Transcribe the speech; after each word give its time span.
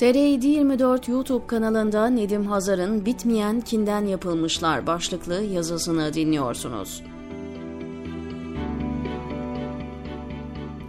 TR 0.00 0.14
24 0.14 1.08
YouTube 1.08 1.46
kanalında 1.46 2.06
Nedim 2.06 2.46
Hazar'ın 2.46 3.06
Bitmeyen 3.06 3.60
Kinden 3.60 4.06
Yapılmışlar 4.06 4.86
başlıklı 4.86 5.42
yazısını 5.42 6.14
dinliyorsunuz. 6.14 7.02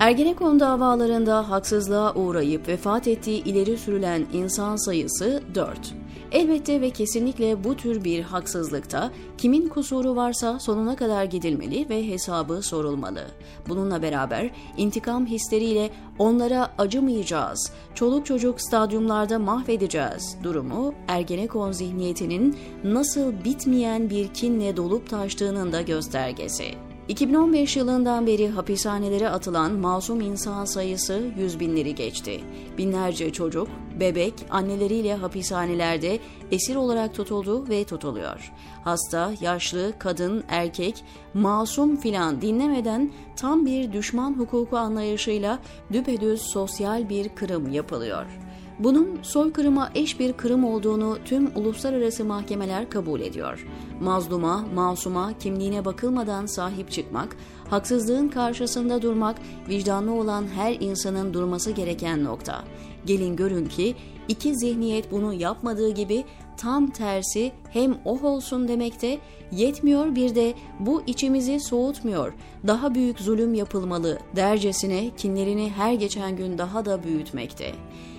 Ergenekon 0.01 0.59
davalarında 0.59 1.49
haksızlığa 1.49 2.13
uğrayıp 2.13 2.67
vefat 2.67 3.07
ettiği 3.07 3.43
ileri 3.43 3.77
sürülen 3.77 4.25
insan 4.33 4.75
sayısı 4.75 5.43
4. 5.55 5.93
Elbette 6.31 6.81
ve 6.81 6.89
kesinlikle 6.89 7.63
bu 7.63 7.75
tür 7.75 8.03
bir 8.03 8.21
haksızlıkta 8.21 9.11
kimin 9.37 9.67
kusuru 9.67 10.15
varsa 10.15 10.59
sonuna 10.59 10.95
kadar 10.95 11.23
gidilmeli 11.23 11.89
ve 11.89 12.07
hesabı 12.07 12.61
sorulmalı. 12.61 13.27
Bununla 13.69 14.01
beraber 14.01 14.49
intikam 14.77 15.25
hisleriyle 15.25 15.89
onlara 16.19 16.69
acımayacağız, 16.77 17.71
çoluk 17.95 18.25
çocuk 18.25 18.61
stadyumlarda 18.61 19.39
mahvedeceğiz 19.39 20.37
durumu 20.43 20.93
Ergenekon 21.07 21.71
zihniyetinin 21.71 22.57
nasıl 22.83 23.43
bitmeyen 23.43 24.09
bir 24.09 24.27
kinle 24.27 24.77
dolup 24.77 25.09
taştığının 25.09 25.71
da 25.71 25.81
göstergesi. 25.81 26.90
2015 27.11 27.77
yılından 27.77 28.27
beri 28.27 28.49
hapishanelere 28.49 29.29
atılan 29.29 29.71
masum 29.71 30.21
insan 30.21 30.65
sayısı 30.65 31.21
yüz 31.37 31.59
binleri 31.59 31.95
geçti. 31.95 32.41
Binlerce 32.77 33.33
çocuk, 33.33 33.67
bebek 33.99 34.33
anneleriyle 34.49 35.15
hapishanelerde 35.15 36.19
esir 36.51 36.75
olarak 36.75 37.15
tutuldu 37.15 37.69
ve 37.69 37.83
tutuluyor. 37.83 38.51
Hasta, 38.83 39.33
yaşlı, 39.41 39.93
kadın, 39.99 40.43
erkek, 40.49 41.03
masum 41.33 41.97
filan 41.97 42.41
dinlemeden 42.41 43.11
tam 43.35 43.65
bir 43.65 43.93
düşman 43.93 44.33
hukuku 44.33 44.77
anlayışıyla 44.77 45.59
düpedüz 45.93 46.41
sosyal 46.41 47.09
bir 47.09 47.29
kırım 47.29 47.71
yapılıyor. 47.71 48.25
Bunun 48.83 49.19
soykırıma 49.21 49.91
eş 49.95 50.19
bir 50.19 50.33
kırım 50.33 50.65
olduğunu 50.65 51.17
tüm 51.25 51.51
uluslararası 51.55 52.25
mahkemeler 52.25 52.89
kabul 52.89 53.19
ediyor. 53.19 53.67
Mazluma, 54.01 54.65
masuma, 54.75 55.33
kimliğine 55.37 55.85
bakılmadan 55.85 56.45
sahip 56.45 56.91
çıkmak, 56.91 57.35
haksızlığın 57.69 58.27
karşısında 58.27 59.01
durmak, 59.01 59.35
vicdanlı 59.69 60.13
olan 60.13 60.45
her 60.55 60.73
insanın 60.79 61.33
durması 61.33 61.71
gereken 61.71 62.23
nokta. 62.23 62.63
Gelin 63.05 63.35
görün 63.35 63.65
ki 63.65 63.95
iki 64.27 64.55
zihniyet 64.55 65.11
bunu 65.11 65.33
yapmadığı 65.33 65.89
gibi 65.89 66.23
tam 66.57 66.87
tersi 66.89 67.51
hem 67.69 67.97
oh 68.05 68.23
olsun 68.23 68.67
demekte 68.67 69.19
yetmiyor 69.51 70.15
bir 70.15 70.35
de 70.35 70.53
bu 70.79 71.03
içimizi 71.07 71.59
soğutmuyor. 71.59 72.33
Daha 72.67 72.95
büyük 72.95 73.19
zulüm 73.19 73.53
yapılmalı 73.53 74.19
dercesine 74.35 75.11
kinlerini 75.17 75.69
her 75.69 75.93
geçen 75.93 76.35
gün 76.35 76.57
daha 76.57 76.85
da 76.85 77.03
büyütmekte. 77.03 77.71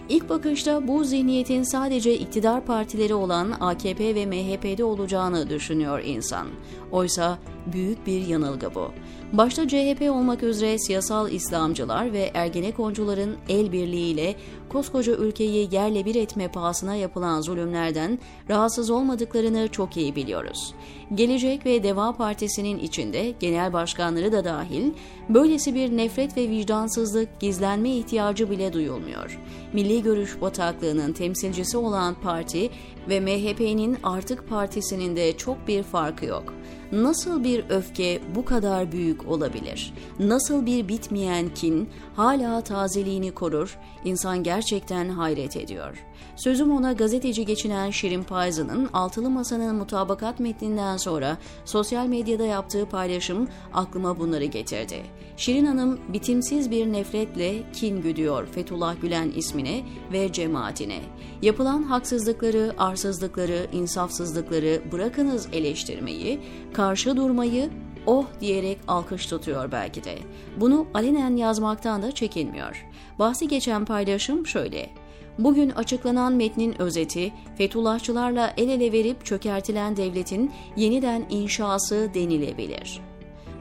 İlk 0.08 0.28
bakışta 0.28 0.88
bu 0.88 1.04
zihniyetin 1.04 1.62
sadece 1.62 2.14
iktidar 2.14 2.64
partileri 2.64 3.14
olan 3.14 3.50
AKP 3.60 4.14
ve 4.14 4.26
MHP'de 4.26 4.84
olacağını 4.84 5.50
düşünüyor 5.50 6.00
insan. 6.04 6.46
Oysa 6.92 7.38
büyük 7.66 8.06
bir 8.06 8.26
yanılgı 8.26 8.74
bu. 8.74 8.90
Başta 9.32 9.68
CHP 9.68 10.10
olmak 10.10 10.42
üzere 10.42 10.78
siyasal 10.78 11.30
İslamcılar 11.30 12.12
ve 12.12 12.30
Ergenekoncuların 12.34 13.36
el 13.48 13.72
birliğiyle 13.72 14.34
koskoca 14.68 15.12
ülkeyi 15.12 15.74
yerle 15.74 16.04
bir 16.04 16.14
etme 16.14 16.48
pahasına 16.48 16.94
yapılan 16.94 17.40
zulümlerden 17.40 18.18
rahatsız 18.50 18.90
olmadıklarını 18.90 19.68
çok 19.68 19.96
iyi 19.96 20.16
biliyoruz. 20.16 20.74
Gelecek 21.14 21.66
ve 21.66 21.82
Deva 21.82 22.12
Partisi'nin 22.12 22.78
içinde 22.78 23.34
genel 23.40 23.72
başkanları 23.72 24.32
da 24.32 24.44
dahil 24.44 24.92
böylesi 25.28 25.74
bir 25.74 25.96
nefret 25.96 26.36
ve 26.36 26.48
vicdansızlık 26.48 27.40
gizlenme 27.40 27.90
ihtiyacı 27.90 28.50
bile 28.50 28.72
duyulmuyor. 28.72 29.40
Milli 29.72 30.02
Görüş 30.02 30.40
Bataklığı'nın 30.40 31.12
temsilcisi 31.12 31.76
olan 31.76 32.14
parti 32.14 32.70
ve 33.08 33.20
MHP'nin 33.20 33.98
artık 34.02 34.48
partisinin 34.48 35.16
de 35.16 35.36
çok 35.36 35.68
bir 35.68 35.82
farkı 35.82 36.26
yok. 36.26 36.54
Nasıl 36.92 37.44
bir 37.44 37.64
öfke 37.70 38.20
bu 38.34 38.44
kadar 38.44 38.92
büyük 38.92 39.28
olabilir? 39.28 39.94
Nasıl 40.18 40.66
bir 40.66 40.88
bitmeyen 40.88 41.48
kin 41.54 41.88
hala 42.16 42.60
tazeliğini 42.60 43.30
korur? 43.30 43.78
İnsan 44.04 44.42
gerçekten 44.42 45.08
hayret 45.08 45.56
ediyor. 45.56 46.04
Sözüm 46.36 46.72
ona 46.76 46.92
gazeteci 46.92 47.46
geçinen 47.46 47.90
Şirin 47.90 48.22
Payzı'nın 48.22 48.88
Altılı 48.92 49.30
Masa'nın 49.30 49.74
mutabakat 49.74 50.40
metninden 50.40 50.96
sonra 50.96 51.38
sosyal 51.64 52.06
medyada 52.06 52.44
yaptığı 52.44 52.86
paylaşım 52.86 53.48
aklıma 53.74 54.18
bunları 54.18 54.44
getirdi. 54.44 55.02
Şirin 55.36 55.66
Hanım 55.66 56.00
bitimsiz 56.08 56.70
bir 56.70 56.92
nefretle 56.92 57.72
kin 57.72 58.02
güdüyor 58.02 58.46
Fethullah 58.46 59.00
Gülen 59.00 59.30
ismine 59.30 59.82
ve 60.12 60.32
cemaatine. 60.32 61.00
Yapılan 61.42 61.82
haksızlıkları, 61.82 62.74
arsızlıkları, 62.78 63.66
insafsızlıkları 63.72 64.82
bırakınız 64.92 65.48
eleştirmeyi, 65.52 66.40
karşı 66.72 67.16
durmayı 67.16 67.70
oh 68.06 68.24
diyerek 68.40 68.78
alkış 68.88 69.26
tutuyor 69.26 69.72
belki 69.72 70.04
de. 70.04 70.18
Bunu 70.56 70.86
alenen 70.94 71.36
yazmaktan 71.36 72.02
da 72.02 72.12
çekinmiyor. 72.12 72.86
Bahsi 73.18 73.48
geçen 73.48 73.84
paylaşım 73.84 74.46
şöyle. 74.46 74.90
Bugün 75.38 75.70
açıklanan 75.70 76.32
metnin 76.32 76.82
özeti, 76.82 77.32
Fethullahçılarla 77.58 78.54
el 78.56 78.68
ele 78.68 78.92
verip 78.92 79.24
çökertilen 79.24 79.96
devletin 79.96 80.52
yeniden 80.76 81.26
inşası 81.30 82.10
denilebilir. 82.14 83.00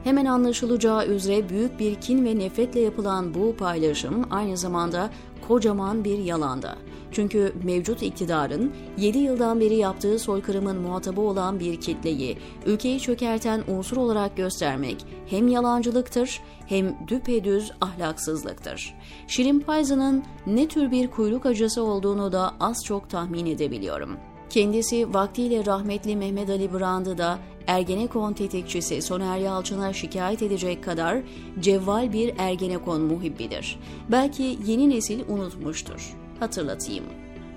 Hemen 0.04 0.24
anlaşılacağı 0.24 1.06
üzere 1.06 1.48
büyük 1.48 1.78
bir 1.78 1.94
kin 1.94 2.24
ve 2.24 2.38
nefretle 2.38 2.80
yapılan 2.80 3.34
bu 3.34 3.56
paylaşım 3.56 4.24
aynı 4.30 4.56
zamanda 4.56 5.10
kocaman 5.48 6.04
bir 6.04 6.18
yalanda. 6.18 6.76
Çünkü 7.12 7.52
mevcut 7.64 8.02
iktidarın 8.02 8.72
7 8.98 9.18
yıldan 9.18 9.60
beri 9.60 9.74
yaptığı 9.74 10.18
soykırımın 10.18 10.80
muhatabı 10.80 11.20
olan 11.20 11.60
bir 11.60 11.80
kitleyi 11.80 12.38
ülkeyi 12.66 13.00
çökerten 13.00 13.62
unsur 13.68 13.96
olarak 13.96 14.36
göstermek 14.36 15.04
hem 15.26 15.48
yalancılıktır 15.48 16.40
hem 16.66 16.96
düpedüz 17.08 17.72
ahlaksızlıktır. 17.80 18.94
Şirin 19.26 19.60
Payzı'nın 19.60 20.24
ne 20.46 20.68
tür 20.68 20.90
bir 20.90 21.10
kuyruk 21.10 21.46
acısı 21.46 21.82
olduğunu 21.82 22.32
da 22.32 22.54
az 22.60 22.84
çok 22.84 23.10
tahmin 23.10 23.46
edebiliyorum. 23.46 24.16
Kendisi 24.50 25.14
vaktiyle 25.14 25.66
rahmetli 25.66 26.16
Mehmet 26.16 26.50
Ali 26.50 26.72
Brand'ı 26.72 27.18
da 27.18 27.38
Ergenekon 27.66 28.32
tetikçisi 28.32 29.02
Soner 29.02 29.38
Yalçın'a 29.38 29.92
şikayet 29.92 30.42
edecek 30.42 30.84
kadar 30.84 31.18
cevval 31.60 32.12
bir 32.12 32.34
Ergenekon 32.38 33.00
muhibbidir. 33.00 33.78
Belki 34.08 34.58
yeni 34.66 34.90
nesil 34.90 35.20
unutmuştur. 35.28 36.14
Hatırlatayım. 36.40 37.04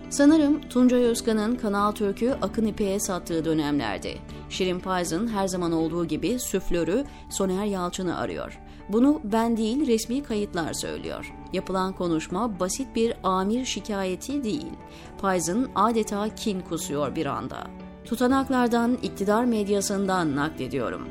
Sanırım 0.10 0.62
Tuncay 0.70 1.04
Özkan'ın 1.04 1.56
Kanal 1.56 1.92
Türk'ü 1.92 2.32
Akın 2.42 2.66
İpek'e 2.66 3.00
sattığı 3.00 3.46
dönemlerdi. 3.46 4.18
Şirin 4.50 4.80
Payz'ın 4.80 5.28
her 5.28 5.48
zaman 5.48 5.72
olduğu 5.72 6.06
gibi 6.06 6.40
süflörü 6.40 7.06
Soner 7.30 7.66
Yalçın'ı 7.66 8.18
arıyor. 8.18 8.60
Bunu 8.90 9.22
ben 9.24 9.58
değil 9.58 9.88
resmi 9.88 10.24
kayıtlar 10.24 10.74
söylüyor. 10.74 11.34
Yapılan 11.54 11.94
konuşma 11.94 12.60
basit 12.60 12.96
bir 12.96 13.14
amir 13.24 13.66
şikayeti 13.66 14.44
değil. 14.44 14.72
Payz'ın 15.18 15.70
adeta 15.76 16.36
kin 16.36 16.62
kusuyor 16.62 17.16
bir 17.16 17.26
anda. 17.26 17.68
Tutanaklardan, 18.06 18.98
iktidar 19.04 19.46
medyasından 19.46 20.36
naklediyorum. 20.36 21.08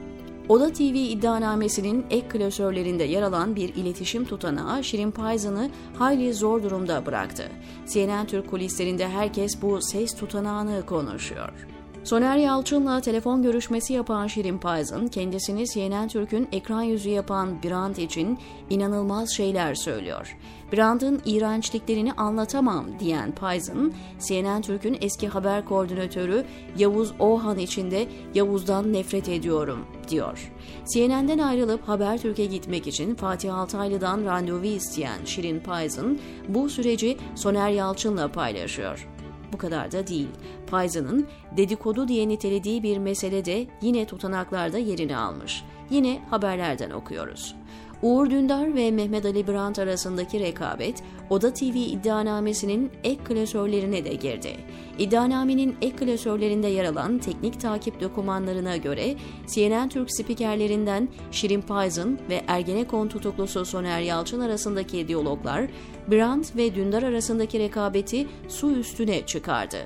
Oda 0.49 0.73
TV 0.73 0.83
iddianamesinin 0.83 2.07
ek 2.11 2.29
klasörlerinde 2.29 3.05
yer 3.05 3.23
alan 3.23 3.57
bir 3.57 3.75
iletişim 3.75 4.25
tutanağı 4.25 4.85
Şirin 4.85 5.11
Payzan'ı 5.11 5.71
hayli 5.99 6.35
zor 6.35 6.63
durumda 6.63 7.07
bıraktı. 7.07 7.49
CNN 7.93 8.27
Türk 8.27 8.51
kulislerinde 8.51 9.09
herkes 9.09 9.63
bu 9.63 9.83
ses 9.83 10.17
tutanağını 10.17 10.87
konuşuyor. 10.87 11.74
Soner 12.05 12.37
Yalçın'la 12.37 13.01
telefon 13.01 13.43
görüşmesi 13.43 13.93
yapan 13.93 14.27
Şirin 14.27 14.59
Payzın, 14.59 15.09
kendisini 15.09 15.67
CNN 15.67 16.09
Türk'ün 16.09 16.49
ekran 16.53 16.83
yüzü 16.83 17.09
yapan 17.09 17.63
Brand 17.63 17.97
için 17.97 18.39
inanılmaz 18.71 19.31
şeyler 19.31 19.75
söylüyor. 19.75 20.37
Brand'ın 20.73 21.23
iğrençliklerini 21.25 22.13
anlatamam 22.13 22.87
diyen 23.01 23.33
Payzın, 23.33 23.95
CNN 24.29 24.63
Türk'ün 24.63 24.99
eski 25.01 25.29
haber 25.29 25.65
koordinatörü 25.65 26.45
Yavuz 26.79 27.13
Ohan 27.19 27.59
için 27.59 27.91
de 27.91 28.07
Yavuz'dan 28.35 28.93
nefret 28.93 29.29
ediyorum 29.29 29.87
diyor. 30.09 30.53
CNN'den 30.95 31.39
ayrılıp 31.39 31.89
Habertürk'e 31.89 32.45
gitmek 32.45 32.87
için 32.87 33.15
Fatih 33.15 33.55
Altaylı'dan 33.55 34.25
randevu 34.25 34.65
isteyen 34.65 35.25
Şirin 35.25 35.61
Payzın 35.61 36.21
bu 36.49 36.71
süreci 36.71 37.19
Soner 37.35 37.71
Yalçın'la 37.71 38.33
paylaşıyor. 38.33 39.14
Bu 39.55 39.59
kadar 39.59 39.93
da 39.93 40.07
değil. 40.07 40.29
Payza'nın 40.67 41.27
dedikodu 41.57 42.09
diye 42.09 42.29
nitelediği 42.29 42.83
bir 42.83 42.99
mesele 42.99 43.45
de 43.45 43.67
yine 43.83 44.07
tutanaklarda 44.07 44.79
yerini 44.79 45.17
almış. 45.17 45.65
Yine 45.91 46.23
haberlerden 46.31 46.91
okuyoruz. 46.91 47.55
Uğur 48.03 48.31
Dündar 48.31 48.75
ve 48.75 48.91
Mehmet 48.91 49.25
Ali 49.25 49.47
Brandt 49.49 49.79
arasındaki 49.79 50.41
rekabet 50.41 51.03
Oda 51.31 51.53
TV 51.53 51.77
iddianamesinin 51.77 52.91
ek 53.05 53.25
klasörlerine 53.25 54.05
de 54.05 54.15
girdi. 54.15 54.57
İddianamenin 54.99 55.77
ek 55.83 55.97
klasörlerinde 55.97 56.67
yer 56.67 56.85
alan 56.85 57.19
teknik 57.19 57.61
takip 57.61 58.01
dokümanlarına 58.01 58.77
göre 58.77 59.15
CNN 59.47 59.89
Türk 59.89 60.11
spikerlerinden 60.11 61.09
Şirin 61.31 61.61
Payzın 61.61 62.19
ve 62.29 62.45
Ergenekon 62.49 63.09
tutuklusu 63.09 63.65
Soner 63.65 64.01
Yalçın 64.01 64.41
arasındaki 64.41 65.09
diyaloglar 65.09 65.67
Brandt 66.11 66.57
ve 66.57 66.75
Dündar 66.75 67.03
arasındaki 67.03 67.59
rekabeti 67.59 68.27
su 68.49 68.71
üstüne 68.71 69.27
çıkardı. 69.27 69.79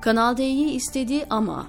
Kanal 0.00 0.36
D'yi 0.36 0.70
istedi 0.70 1.26
ama 1.30 1.66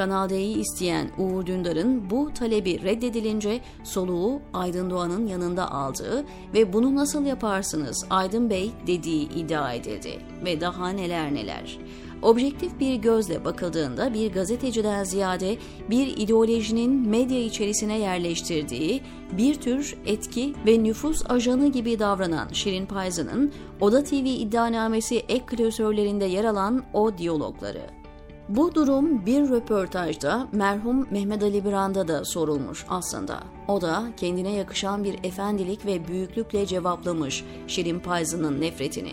Kanal 0.00 0.28
D'yi 0.28 0.58
isteyen 0.58 1.10
Uğur 1.18 1.46
Dündar'ın 1.46 2.10
bu 2.10 2.30
talebi 2.34 2.82
reddedilince 2.82 3.60
soluğu 3.84 4.40
Aydın 4.52 4.90
Doğan'ın 4.90 5.26
yanında 5.26 5.72
aldığı 5.72 6.24
ve 6.54 6.72
bunu 6.72 6.96
nasıl 6.96 7.26
yaparsınız 7.26 8.04
Aydın 8.10 8.50
Bey 8.50 8.70
dediği 8.86 9.28
iddia 9.28 9.72
edildi 9.72 10.18
ve 10.44 10.60
daha 10.60 10.88
neler 10.88 11.34
neler. 11.34 11.78
Objektif 12.22 12.80
bir 12.80 12.94
gözle 12.94 13.44
bakıldığında 13.44 14.14
bir 14.14 14.32
gazeteciden 14.32 15.04
ziyade 15.04 15.56
bir 15.90 16.06
ideolojinin 16.06 17.08
medya 17.08 17.40
içerisine 17.40 17.98
yerleştirdiği 17.98 19.02
bir 19.32 19.54
tür 19.54 19.96
etki 20.06 20.54
ve 20.66 20.82
nüfus 20.82 21.30
ajanı 21.30 21.68
gibi 21.68 21.98
davranan 21.98 22.48
Şirin 22.52 22.86
Payzı'nın 22.86 23.52
Oda 23.80 24.04
TV 24.04 24.14
iddianamesi 24.14 25.16
ek 25.16 25.44
klasörlerinde 25.46 26.24
yer 26.24 26.44
alan 26.44 26.84
o 26.92 27.18
diyalogları. 27.18 27.99
Bu 28.50 28.74
durum 28.74 29.26
bir 29.26 29.50
röportajda 29.50 30.48
merhum 30.52 31.06
Mehmet 31.10 31.42
Ali 31.42 31.64
Brand'a 31.64 32.08
da 32.08 32.24
sorulmuş 32.24 32.84
aslında. 32.88 33.42
O 33.68 33.80
da 33.80 34.04
kendine 34.16 34.52
yakışan 34.52 35.04
bir 35.04 35.24
efendilik 35.24 35.86
ve 35.86 36.08
büyüklükle 36.08 36.66
cevaplamış 36.66 37.44
Şirin 37.66 38.00
Payzı'nın 38.00 38.60
nefretini. 38.60 39.12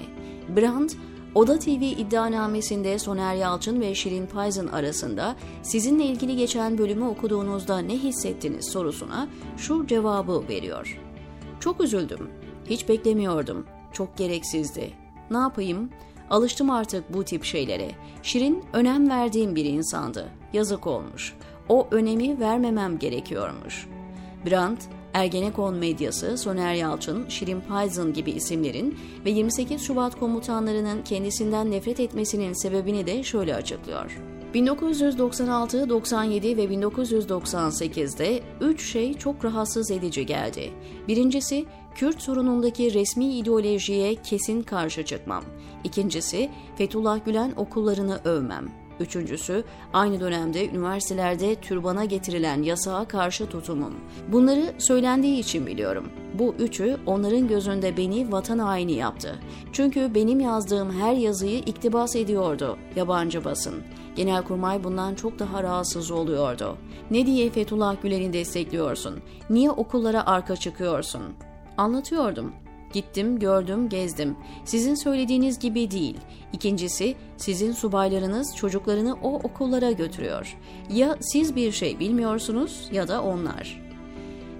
Brand, 0.56 0.90
Oda 1.36 1.60
TV 1.60 1.70
iddianamesinde 1.70 3.00
Soner 3.00 3.36
Yalçın 3.36 3.82
ve 3.82 3.96
Şirin 3.96 4.28
Payzın 4.28 4.68
arasında 4.68 5.36
sizinle 5.64 6.06
ilgili 6.06 6.36
geçen 6.36 6.78
bölümü 6.78 7.06
okuduğunuzda 7.06 7.80
ne 7.80 7.98
hissettiniz 7.98 8.70
sorusuna 8.70 9.28
şu 9.58 9.88
cevabı 9.88 10.44
veriyor. 10.50 11.00
Çok 11.60 11.82
üzüldüm. 11.82 12.30
Hiç 12.66 12.90
beklemiyordum. 12.90 13.66
Çok 13.94 14.18
gereksizdi. 14.18 14.94
Ne 15.32 15.38
yapayım? 15.38 15.90
Alıştım 16.30 16.70
artık 16.70 17.14
bu 17.14 17.24
tip 17.24 17.44
şeylere. 17.44 17.92
Şirin 18.24 18.64
önem 18.74 19.10
verdiğim 19.10 19.56
bir 19.56 19.66
insandı. 19.66 20.30
Yazık 20.54 20.88
olmuş. 20.88 21.34
O 21.70 21.88
önemi 21.92 22.40
vermemem 22.40 23.00
gerekiyormuş. 23.00 23.88
Brandt, 24.46 24.80
Ergenekon 25.14 25.76
medyası, 25.76 26.38
Soner 26.38 26.74
Yalçın, 26.74 27.30
Şirin 27.30 27.62
Payzın 27.62 28.14
gibi 28.14 28.32
isimlerin 28.32 29.00
ve 29.26 29.30
28 29.30 29.82
Şubat 29.82 30.20
komutanlarının 30.20 31.04
kendisinden 31.04 31.72
nefret 31.72 32.00
etmesinin 32.00 32.54
sebebini 32.54 33.08
de 33.08 33.24
şöyle 33.24 33.56
açıklıyor. 33.56 34.37
1996, 34.54 35.90
97 35.90 36.58
ve 36.58 36.66
1998'de 36.66 38.40
üç 38.62 38.92
şey 38.92 39.14
çok 39.14 39.46
rahatsız 39.46 39.92
edici 39.92 40.26
geldi. 40.26 40.72
Birincisi, 41.08 41.66
Kürt 41.96 42.22
sorunundaki 42.22 42.94
resmi 42.94 43.38
ideolojiye 43.38 44.16
kesin 44.16 44.62
karşı 44.62 45.06
çıkmam. 45.06 45.44
İkincisi, 45.84 46.50
Fethullah 46.78 47.26
Gülen 47.26 47.54
okullarını 47.56 48.20
övmem. 48.24 48.87
Üçüncüsü, 49.00 49.64
aynı 49.94 50.20
dönemde 50.20 50.70
üniversitelerde 50.70 51.56
türbana 51.56 52.06
getirilen 52.06 52.62
yasağa 52.62 53.06
karşı 53.06 53.46
tutumum. 53.46 53.94
Bunları 54.28 54.74
söylendiği 54.78 55.40
için 55.40 55.68
biliyorum. 55.68 56.10
Bu 56.34 56.56
üçü 56.60 56.98
onların 57.06 57.48
gözünde 57.48 57.98
beni 57.98 58.32
vatan 58.32 58.60
haini 58.60 58.94
yaptı. 58.94 59.40
Çünkü 59.72 60.16
benim 60.16 60.40
yazdığım 60.40 60.92
her 60.92 61.14
yazıyı 61.14 61.60
iktibas 61.60 62.16
ediyordu 62.16 62.78
yabancı 62.96 63.46
basın. 63.46 63.76
Genelkurmay 64.16 64.84
bundan 64.84 65.16
çok 65.16 65.40
daha 65.40 65.64
rahatsız 65.64 66.12
oluyordu. 66.12 66.78
Ne 67.12 67.26
diye 67.26 67.50
Fethullah 67.50 67.96
Gülen'i 68.04 68.34
destekliyorsun? 68.34 69.20
Niye 69.50 69.72
okullara 69.72 70.26
arka 70.26 70.56
çıkıyorsun? 70.56 71.22
Anlatıyordum. 71.78 72.54
Gittim, 72.94 73.40
gördüm, 73.40 73.90
gezdim. 73.90 74.38
Sizin 74.66 74.96
söylediğiniz 74.96 75.60
gibi 75.60 75.92
değil. 75.92 76.18
İkincisi, 76.54 77.16
sizin 77.38 77.72
subaylarınız 77.72 78.56
çocuklarını 78.56 79.14
o 79.14 79.36
okullara 79.36 79.92
götürüyor. 79.92 80.58
Ya 80.90 81.18
siz 81.22 81.56
bir 81.56 81.72
şey 81.72 82.00
bilmiyorsunuz 82.00 82.90
ya 82.92 83.08
da 83.08 83.24
onlar. 83.24 83.88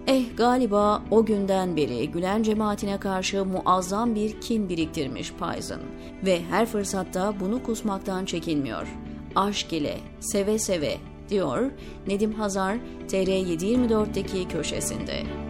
Eh 0.08 0.24
galiba 0.38 1.04
o 1.12 1.26
günden 1.26 1.76
beri 1.78 2.12
Gülen 2.12 2.44
cemaatine 2.44 3.00
karşı 3.00 3.46
muazzam 3.46 4.16
bir 4.16 4.42
kin 4.42 4.70
biriktirmiş 4.70 5.34
Payzın 5.34 5.82
ve 6.26 6.42
her 6.50 6.66
fırsatta 6.66 7.34
bunu 7.40 7.64
kusmaktan 7.64 8.26
çekinmiyor. 8.26 8.88
Aşk 9.36 9.74
ile, 9.74 9.98
seve 10.20 10.60
seve 10.60 10.98
diyor 11.30 11.72
Nedim 12.08 12.34
Hazar 12.34 12.78
TR724'deki 13.08 14.48
köşesinde. 14.48 15.47